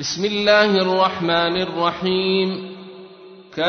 بسم 0.00 0.24
الله 0.24 0.64
الرحمن 0.64 1.62
الرحيم. 1.62 2.76
كاف 3.56 3.66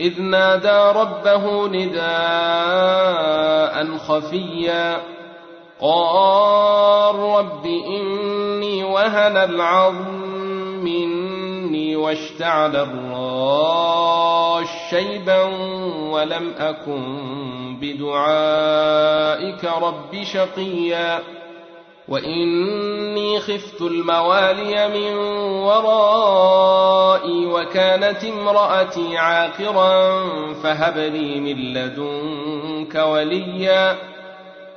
إذ 0.00 0.22
نادى 0.22 0.98
ربه 0.98 1.68
نداء 1.68 2.96
خفيا. 3.96 5.00
قال 5.80 7.14
رب 7.14 7.66
إني 7.66 8.31
وهن 8.92 9.36
العظم 9.36 10.22
مني 10.84 11.96
واشتعل 11.96 12.76
الراش 12.76 14.68
شيبا 14.90 15.42
ولم 16.10 16.52
أكن 16.58 17.76
بدعائك 17.80 19.64
رب 19.64 20.22
شقيا 20.22 21.20
وإني 22.08 23.40
خفت 23.40 23.80
الموالي 23.82 24.88
من 24.88 25.14
ورائي 25.64 27.46
وكانت 27.46 28.24
امرأتي 28.24 29.18
عاقرا 29.18 30.22
فهب 30.52 30.98
لي 30.98 31.40
من 31.40 31.74
لدنك 31.74 32.94
وليا 32.94 33.96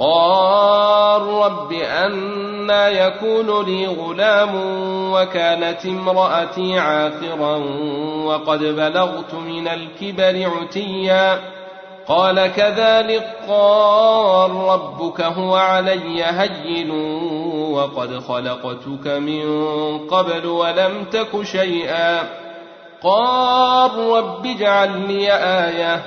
قال 0.00 1.22
رب 1.22 1.72
أنا 1.72 2.88
يكون 2.88 3.66
لي 3.66 3.86
غلام 3.86 4.50
وكانت 5.12 5.86
امرأتي 5.86 6.78
عاقرا 6.78 7.56
وقد 8.24 8.58
بلغت 8.58 9.34
من 9.34 9.68
الكبر 9.68 10.50
عتيا. 10.60 11.40
قال 12.08 12.46
كذلك 12.46 13.36
قال 13.48 14.50
ربك 14.50 15.20
هو 15.20 15.56
علي 15.56 16.24
هين 16.24 16.90
وقد 17.70 18.18
خلقتك 18.18 19.06
من 19.06 19.46
قبل 19.98 20.46
ولم 20.46 21.04
تك 21.12 21.42
شيئا. 21.42 22.22
قال 23.02 23.90
رب 23.98 24.46
اجعل 24.46 25.08
لي 25.08 25.32
آية. 25.32 26.02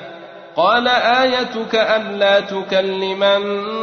قال 0.56 0.88
آيتك 0.88 1.76
ألا 1.76 2.40
تكلم 2.40 3.24
الناس 3.24 3.83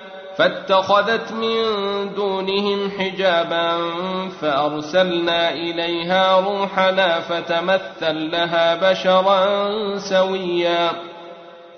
فاتخذت 0.37 1.31
من 1.31 1.55
دونهم 2.15 2.91
حجابا 2.99 3.77
فأرسلنا 4.41 5.53
إليها 5.53 6.39
روحنا 6.39 7.19
فتمثل 7.19 8.31
لها 8.31 8.91
بشرا 8.91 9.69
سويا. 9.97 10.89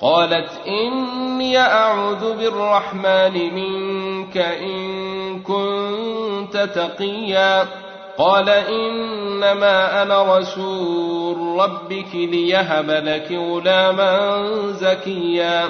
قالت 0.02 0.50
إني 0.68 1.58
أعوذ 1.58 2.38
بالرحمن 2.38 3.54
منك 3.54 4.38
إن 4.38 5.40
كنت 5.40 6.58
تقيا. 6.58 7.68
قال 8.18 8.50
إنما 8.50 10.04
أنا 10.04 10.38
رسول 10.38 11.60
ربك 11.60 12.16
ليهب 12.16 12.92
لك 12.92 13.32
غلاما 13.32 14.42
زكيا. 14.72 15.70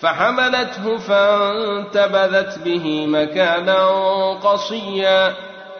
فحملته 0.00 0.98
فانتبذت 0.98 2.58
به 2.58 3.06
مكانا 3.06 3.88
قصيا 4.32 5.34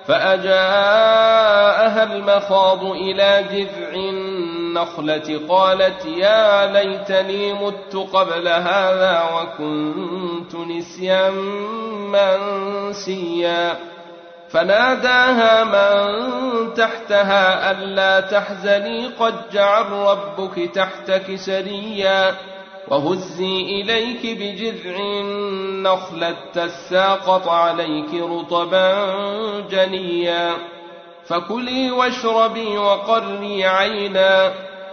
فأجاءها 0.07 2.03
المخاض 2.03 2.85
إلى 2.85 3.45
جذع 3.53 3.95
النخلة 3.95 5.41
قالت 5.49 6.07
يا 6.07 6.73
ليتني 6.73 7.53
مت 7.53 7.97
قبل 8.13 8.49
هذا 8.49 9.23
وكنت 9.35 10.55
نسيا 10.55 11.31
منسيا 12.11 13.77
فناداها 14.51 15.65
من 15.65 16.75
تحتها 16.75 17.71
ألا 17.71 18.21
تحزني 18.21 19.07
قد 19.07 19.35
جعل 19.53 19.93
ربك 19.93 20.71
تحتك 20.75 21.37
سريا 21.37 22.35
وهزي 22.91 23.61
إليك 23.61 24.39
بجذع 24.39 24.97
النخلة 24.99 26.37
تساقط 26.53 27.49
عليك 27.49 28.15
رطبا 28.15 29.07
جنيا. 29.71 30.53
فكلي 31.27 31.91
واشربي 31.91 32.79
وقري 32.79 33.65
عينا 33.65 34.53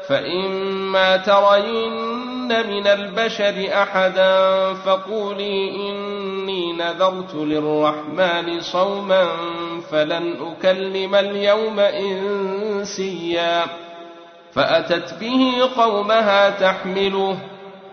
فإما 0.09 1.17
ترين 1.17 2.67
من 2.67 2.87
البشر 2.87 3.69
أحدا 3.73 4.73
فقولي 4.73 5.69
إني 5.89 6.73
نذرت 6.73 7.35
للرحمن 7.35 8.61
صوما 8.61 9.27
فلن 9.91 10.35
أكلم 10.41 11.15
اليوم 11.15 11.79
إنسيا. 11.79 13.65
فأتت 14.53 15.13
به 15.21 15.69
قومها 15.77 16.50
تحمله 16.50 17.38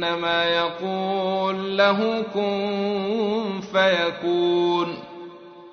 فانما 0.00 0.44
يقول 0.44 1.78
له 1.78 2.24
كن 2.34 3.60
فيكون 3.72 4.98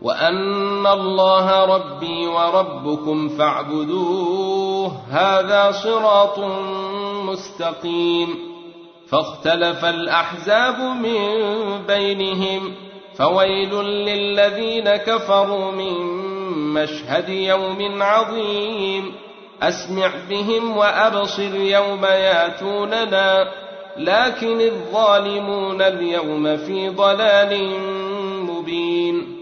وأن 0.01 0.87
الله 0.87 1.65
ربي 1.65 2.27
وربكم 2.27 3.29
فاعبدوه 3.29 4.91
هذا 5.09 5.71
صراط 5.71 6.39
مستقيم 7.25 8.35
فاختلف 9.09 9.85
الأحزاب 9.85 10.79
من 10.79 11.27
بينهم 11.87 12.73
فويل 13.15 13.75
للذين 13.83 14.95
كفروا 14.95 15.71
من 15.71 15.93
مشهد 16.73 17.29
يوم 17.29 18.01
عظيم 18.03 19.13
أسمع 19.61 20.11
بهم 20.29 20.77
وأبصر 20.77 21.55
يوم 21.55 22.05
يأتوننا 22.05 23.47
لكن 23.97 24.61
الظالمون 24.61 25.81
اليوم 25.81 26.57
في 26.57 26.89
ضلال 26.89 27.79
مبين. 28.49 29.37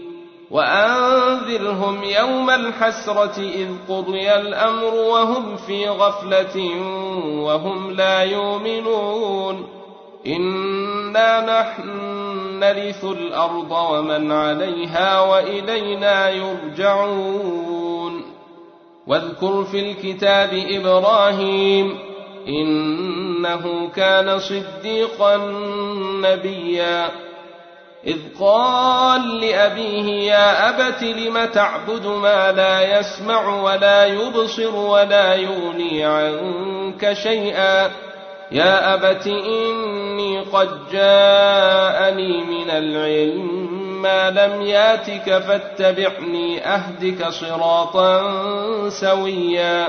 وأنذرهم 0.50 2.04
يوم 2.04 2.50
الحسرة 2.50 3.38
إذ 3.38 3.68
قضي 3.88 4.34
الأمر 4.34 4.94
وهم 4.94 5.56
في 5.56 5.88
غفلة 5.88 6.70
وهم 7.42 7.90
لا 7.90 8.22
يؤمنون. 8.22 9.68
إنا 10.26 11.60
نحن 11.60 11.88
نرث 12.58 13.04
الأرض 13.04 13.70
ومن 13.70 14.32
عليها 14.32 15.20
وإلينا 15.20 16.30
يرجعون. 16.30 18.22
واذكر 19.06 19.64
في 19.64 19.90
الكتاب 19.90 20.50
إبراهيم 20.52 22.11
إنه 22.48 23.90
كان 23.96 24.38
صديقا 24.38 25.36
نبيا. 26.22 27.10
إذ 28.06 28.18
قال 28.40 29.40
لأبيه 29.40 30.32
يا 30.32 30.68
أبت 30.68 31.02
لم 31.02 31.44
تعبد 31.44 32.06
ما 32.06 32.52
لا 32.52 32.98
يسمع 32.98 33.62
ولا 33.62 34.06
يبصر 34.06 34.76
ولا 34.76 35.34
يغني 35.34 36.04
عنك 36.04 37.12
شيئا؟ 37.12 37.90
يا 38.52 38.94
أبت 38.94 39.26
إني 39.26 40.40
قد 40.40 40.68
جاءني 40.92 42.44
من 42.44 42.70
العلم 42.70 43.72
ما 44.02 44.30
لم 44.30 44.62
ياتك 44.62 45.38
فاتبعني 45.38 46.66
أهدك 46.66 47.28
صراطا 47.28 48.20
سويا. 48.88 49.88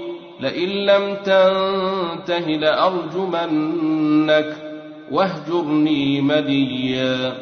لئن 0.41 0.69
لم 0.69 1.15
تنته 1.25 2.49
لأرجمنك 2.49 3.91
واهجرني 5.11 6.21
مليا 6.21 7.33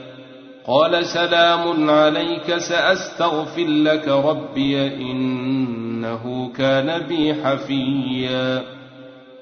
قال 0.67 1.05
سلام 1.05 1.89
عليك 1.89 2.57
سأستغفر 2.57 3.67
لك 3.67 4.07
ربي 4.07 4.87
إنه 4.87 6.51
كان 6.57 7.01
بي 7.07 7.33
حفيا. 7.33 8.63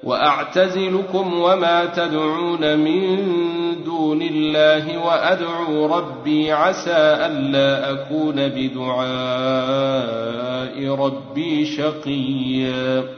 وأعتزلكم 0.02 1.40
وما 1.40 1.84
تدعون 1.84 2.78
من 2.78 3.26
دون 3.84 4.22
الله 4.22 5.06
وأدعو 5.06 5.86
ربي 5.86 6.52
عسى 6.52 6.96
ألا 6.96 7.92
أكون 7.92 8.48
بدعاء 8.48 9.08
ربي 10.94 11.64
شقيا. 11.64 13.17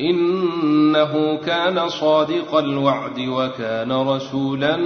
إنه 0.00 1.36
كان 1.46 1.88
صادق 1.88 2.54
الوعد 2.54 3.18
وكان 3.18 3.92
رسولا 3.92 4.76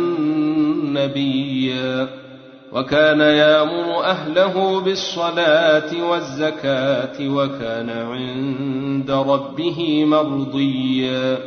نبيا 0.84 2.08
وكان 2.72 3.20
يامر 3.20 4.04
أهله 4.04 4.80
بالصلاة 4.80 6.10
والزكاة 6.10 7.28
وكان 7.28 7.90
عند 7.90 9.10
ربه 9.10 10.04
مرضيا. 10.04 11.38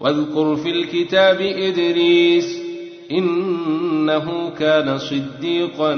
واذكر 0.00 0.56
في 0.56 0.70
الكتاب 0.70 1.40
إدريس 1.40 2.60
إنه 3.10 4.50
كان 4.58 4.98
صديقا 4.98 5.94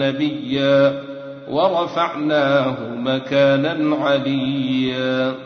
نبيا 0.00 1.02
ورفعناه 1.50 2.76
مكانا 2.96 3.96
عليا. 3.96 5.45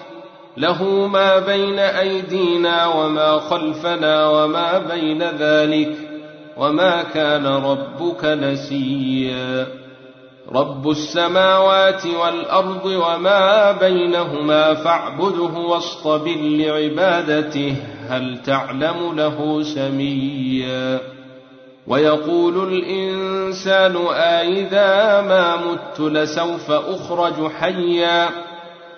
له 0.57 1.07
ما 1.07 1.39
بين 1.39 1.79
أيدينا 1.79 2.85
وما 2.85 3.39
خلفنا 3.39 4.27
وما 4.27 4.77
بين 4.77 5.23
ذلك 5.23 5.95
وما 6.57 7.03
كان 7.03 7.45
ربك 7.45 8.25
نسيا. 8.25 9.67
رب 10.53 10.89
السماوات 10.89 12.05
والأرض 12.05 12.85
وما 12.85 13.71
بينهما 13.71 14.73
فاعبده 14.73 15.59
واصطبر 15.59 16.35
لعبادته 16.37 17.75
هل 18.09 18.37
تعلم 18.45 19.15
له 19.15 19.63
سميا. 19.63 20.99
ويقول 21.87 22.73
الإنسان 22.73 23.97
أإذا 24.13 25.21
ما 25.21 25.55
مت 25.55 25.99
لسوف 25.99 26.71
أخرج 26.71 27.51
حيا. 27.59 28.50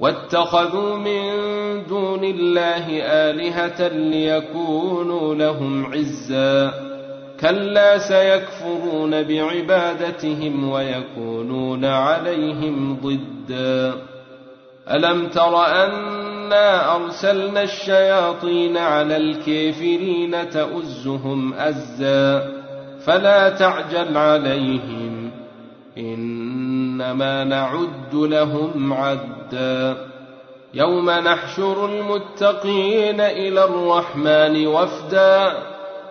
واتخذوا 0.00 0.96
من 0.96 1.22
دون 1.86 2.24
الله 2.24 3.02
آلهة 3.02 3.88
ليكونوا 3.88 5.34
لهم 5.34 5.86
عزا. 5.86 6.72
كلا 7.40 7.98
سيكفرون 7.98 9.22
بعبادتهم 9.22 10.70
ويكونون 10.70 11.84
عليهم 11.84 12.96
ضدا. 13.02 13.94
ألم 14.90 15.26
تر 15.26 15.66
أنا 15.66 16.96
أرسلنا 16.96 17.62
الشياطين 17.62 18.76
على 18.76 19.16
الكافرين 19.16 20.50
تؤزهم 20.50 21.54
أزا؟ 21.54 22.58
فلا 23.00 23.48
تعجل 23.48 24.16
عليهم 24.16 25.30
إنما 25.98 27.44
نعد 27.44 28.14
لهم 28.14 28.92
عدا 29.48 29.96
يوم 30.74 31.10
نحشر 31.10 31.86
المتقين 31.86 33.20
إلى 33.20 33.64
الرحمن 33.64 34.66
وفدا 34.66 35.52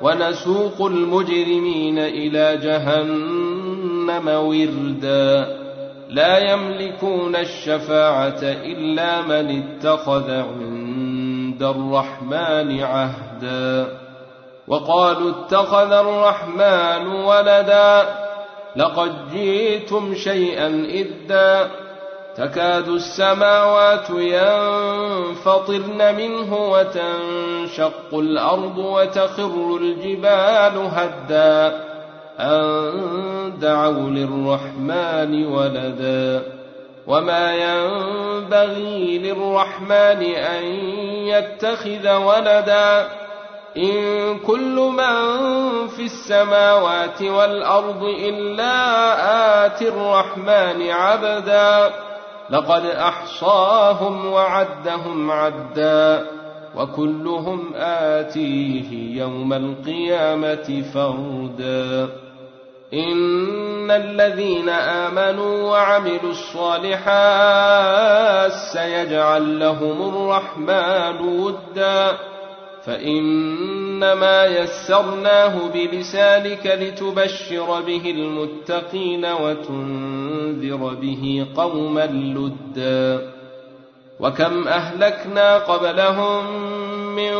ونسوق 0.01 0.82
المجرمين 0.82 2.00
إلى 2.00 2.58
جهنم 2.58 4.27
وردا. 4.27 5.58
لا 6.10 6.38
يملكون 6.38 7.36
الشفاعة 7.36 8.39
إلا 8.44 9.22
من 9.22 9.63
اتخذ 9.63 10.32
عند 10.32 11.63
الرحمن 11.63 12.84
عهدا. 12.84 13.88
وقالوا 14.67 15.32
اتخذ 15.32 15.91
الرحمن 15.91 17.08
ولدا. 17.08 18.03
لقد 18.75 19.13
جئتم 19.34 20.15
شيئا 20.15 20.88
إدا. 20.89 21.87
تكاد 22.38 22.88
السماوات 22.88 24.10
ينفطرن 24.10 26.15
منه 26.15 26.70
وتنشق 26.70 28.13
الأرض 28.13 28.77
وتخر 28.77 29.77
الجبال 29.82 30.89
هدا. 30.94 31.84
أن 32.39 33.53
دعوا 33.62 34.10
للرحمن 34.10 35.46
ولدا. 35.46 36.44
وما 37.08 37.56
ينبغي 37.56 39.17
للرحمن 39.17 40.22
أن 40.36 40.63
يتخذ 41.27 42.15
ولدا. 42.15 43.08
إن 43.77 44.39
كل 44.39 44.75
من 44.75 45.38
في 45.88 46.06
السماوات 46.06 47.22
والأرض 47.22 48.03
إلا 48.03 48.75
آتي 49.65 49.88
الرحمن 49.88 50.91
عبدا. 50.91 51.91
لقد 52.50 52.86
أحصاهم 52.86 54.25
وعدهم 54.25 55.32
عدا 55.32 56.27
وكلهم 56.75 57.72
آتيه 57.75 59.20
يوم 59.22 59.54
القيامة 59.54 60.84
فردا. 60.94 62.10
إن 62.94 63.92
الذين 63.92 64.70
آمنوا 64.70 65.72
وعملوا 65.72 66.32
الصالحات 66.32 67.08
سيجعل 68.51 69.60
لهم 69.60 70.10
الرحمن 70.10 71.22
ودا. 71.22 72.18
فإنما 72.86 74.46
يسرناه 74.46 75.56
بلسانك 75.74 76.66
لتبشر 76.66 77.82
به 77.82 78.12
المتقين 78.12 79.25
وتنذر 79.25 80.17
به 80.66 81.48
قوما 81.56 82.06
لدا. 82.06 83.32
وكم 84.20 84.68
أهلكنا 84.68 85.58
قبلهم 85.58 86.46
من 87.16 87.34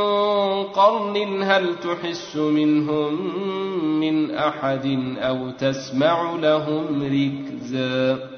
قرن 0.64 1.44
هل 1.44 1.76
تحس 1.76 2.36
منهم 2.36 3.38
من 4.00 4.36
أحد 4.36 5.16
أو 5.18 5.50
تسمع 5.50 6.36
لهم 6.42 7.04
ركزا. 7.04 8.37